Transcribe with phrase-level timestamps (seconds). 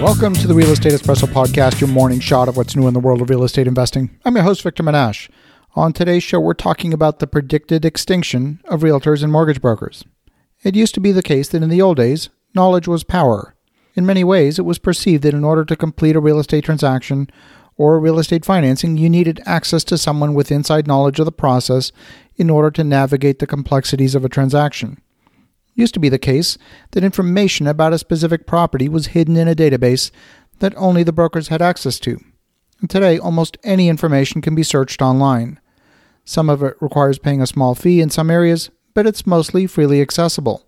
[0.00, 3.00] Welcome to the Real Estate Espresso Podcast, your morning shot of what's new in the
[3.00, 4.10] world of real estate investing.
[4.26, 5.30] I'm your host, Victor Menasce.
[5.74, 10.04] On today's show, we're talking about the predicted extinction of realtors and mortgage brokers.
[10.62, 13.54] It used to be the case that in the old days, knowledge was power.
[13.94, 17.30] In many ways, it was perceived that in order to complete a real estate transaction
[17.78, 21.90] or real estate financing, you needed access to someone with inside knowledge of the process
[22.36, 25.00] in order to navigate the complexities of a transaction
[25.76, 26.58] used to be the case
[26.90, 30.10] that information about a specific property was hidden in a database
[30.58, 32.18] that only the brokers had access to.
[32.80, 35.60] And today, almost any information can be searched online.
[36.24, 40.00] Some of it requires paying a small fee in some areas, but it's mostly freely
[40.00, 40.66] accessible.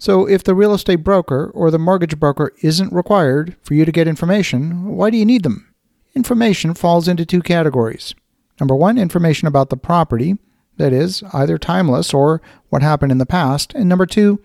[0.00, 3.90] So, if the real estate broker or the mortgage broker isn't required for you to
[3.90, 5.74] get information, why do you need them?
[6.14, 8.14] Information falls into two categories.
[8.60, 10.36] Number one, information about the property,
[10.78, 14.40] that is, either timeless or what happened in the past, and number two,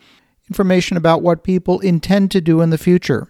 [0.50, 3.30] information about what people intend to do in the future.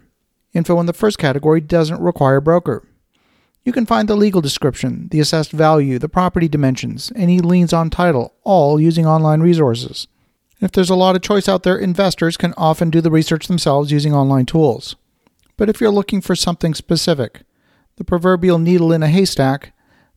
[0.54, 2.88] Info in the first category doesn't require broker.
[3.64, 7.90] You can find the legal description, the assessed value, the property dimensions, any liens on
[7.90, 10.08] title, all using online resources.
[10.60, 13.92] If there's a lot of choice out there, investors can often do the research themselves
[13.92, 14.96] using online tools.
[15.56, 17.42] But if you're looking for something specific,
[17.98, 19.74] the proverbial needle in a haystack,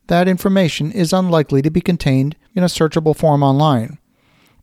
[0.07, 3.99] that information is unlikely to be contained in a searchable form online.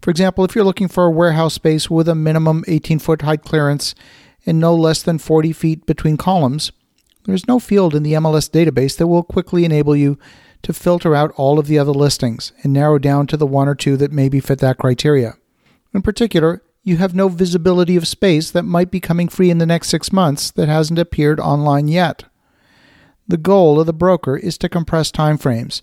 [0.03, 3.43] For example, if you're looking for a warehouse space with a minimum 18 foot height
[3.43, 3.95] clearance
[4.45, 6.73] and no less than 40 feet between columns,
[7.25, 10.19] there's no field in the MLS database that will quickly enable you
[10.63, 13.77] to filter out all of the other listings and narrow down to the one or
[13.77, 15.35] two that maybe fit that criteria.
[15.95, 19.67] In particular, you have no visibility of space that might be coming free in the
[19.67, 22.25] next six months that hasn't appeared online yet.
[23.29, 25.81] The goal of the broker is to compress timeframes,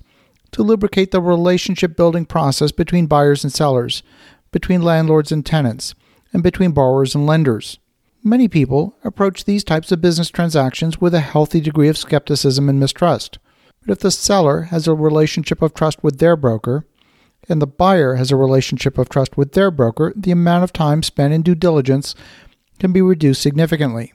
[0.52, 4.04] to lubricate the relationship building process between buyers and sellers,
[4.52, 5.96] between landlords and tenants,
[6.34, 7.80] and between borrowers and lenders.
[8.24, 12.80] Many people approach these types of business transactions with a healthy degree of skepticism and
[12.80, 13.40] mistrust.
[13.82, 16.86] But if the seller has a relationship of trust with their broker,
[17.50, 21.02] and the buyer has a relationship of trust with their broker, the amount of time
[21.02, 22.14] spent in due diligence
[22.78, 24.14] can be reduced significantly.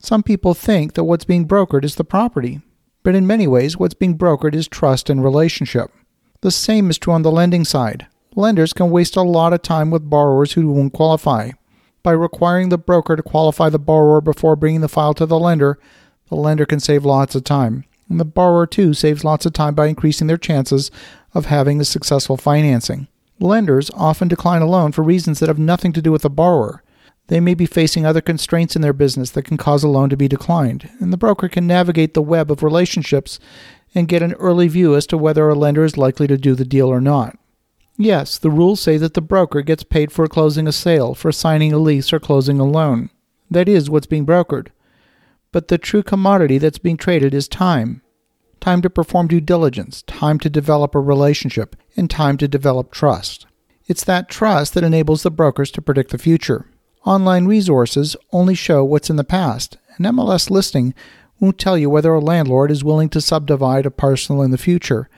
[0.00, 2.60] Some people think that what's being brokered is the property,
[3.08, 5.90] but in many ways, what's being brokered is trust and relationship.
[6.42, 8.06] The same is true on the lending side.
[8.36, 11.52] Lenders can waste a lot of time with borrowers who won't qualify.
[12.02, 15.78] By requiring the broker to qualify the borrower before bringing the file to the lender,
[16.28, 17.86] the lender can save lots of time.
[18.10, 20.90] And the borrower, too, saves lots of time by increasing their chances
[21.32, 23.08] of having a successful financing.
[23.40, 26.82] Lenders often decline a loan for reasons that have nothing to do with the borrower.
[27.28, 30.16] They may be facing other constraints in their business that can cause a loan to
[30.16, 33.38] be declined, and the broker can navigate the web of relationships
[33.94, 36.64] and get an early view as to whether a lender is likely to do the
[36.64, 37.38] deal or not.
[37.96, 41.72] Yes, the rules say that the broker gets paid for closing a sale, for signing
[41.72, 43.10] a lease, or closing a loan.
[43.50, 44.68] That is what's being brokered.
[45.52, 48.02] But the true commodity that's being traded is time
[48.60, 53.46] time to perform due diligence, time to develop a relationship, and time to develop trust.
[53.86, 56.66] It's that trust that enables the brokers to predict the future.
[57.04, 59.78] Online resources only show what's in the past.
[59.96, 60.94] An MLS listing
[61.40, 65.08] won't tell you whether a landlord is willing to subdivide a parcel in the future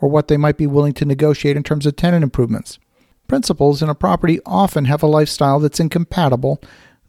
[0.00, 2.78] or what they might be willing to negotiate in terms of tenant improvements.
[3.26, 6.60] Principals in a property often have a lifestyle that's incompatible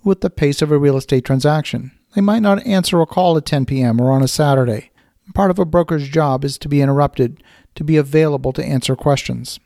[0.03, 1.91] with the pace of a real estate transaction.
[2.16, 4.01] They might not answer a call at 10 p.m.
[4.01, 4.91] or on a Saturday.
[5.34, 7.44] Part of a broker's job is to be interrupted,
[7.75, 9.59] to be available to answer questions.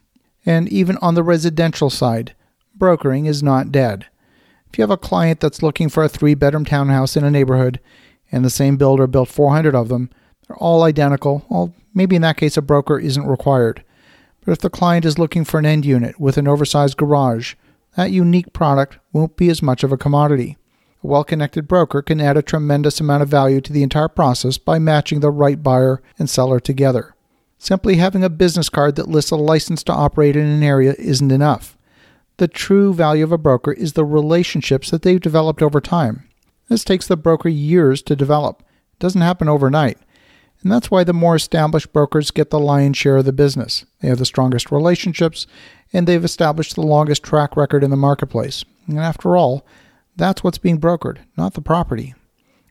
[0.45, 2.35] And even on the residential side,
[2.75, 4.07] brokering is not dead.
[4.73, 7.79] If you have a client that's looking for a three bedroom townhouse in a neighborhood
[8.31, 10.09] and the same builder built 400 of them,
[10.47, 11.45] they're all identical.
[11.47, 13.83] Well, maybe in that case, a broker isn't required.
[14.43, 17.53] But if the client is looking for an end unit with an oversized garage,
[17.95, 20.57] that unique product won't be as much of a commodity.
[21.03, 24.57] A well connected broker can add a tremendous amount of value to the entire process
[24.57, 27.13] by matching the right buyer and seller together.
[27.59, 31.31] Simply having a business card that lists a license to operate in an area isn't
[31.31, 31.77] enough.
[32.37, 36.27] The true value of a broker is the relationships that they've developed over time.
[36.69, 38.61] This takes the broker years to develop.
[38.93, 39.97] It doesn't happen overnight.
[40.63, 43.85] And that's why the more established brokers get the lion's share of the business.
[43.99, 45.45] They have the strongest relationships
[45.91, 48.63] and they've established the longest track record in the marketplace.
[48.87, 49.65] And after all,
[50.15, 52.15] that's what's being brokered, not the property.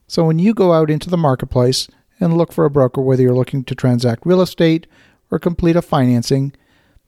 [0.07, 1.89] So when you go out into the marketplace
[2.19, 4.87] and look for a broker, whether you're looking to transact real estate
[5.31, 6.53] or complete a financing,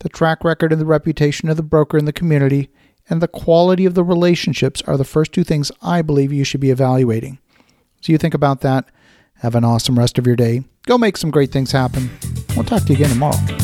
[0.04, 2.68] the track record and the reputation of the broker in the community,
[3.08, 6.60] and the quality of the relationships are the first two things I believe you should
[6.60, 7.38] be evaluating.
[8.02, 8.84] So you think about that.
[9.36, 10.62] Have an awesome rest of your day.
[10.86, 12.10] Go make some great things happen.
[12.54, 13.63] We'll talk to you again tomorrow.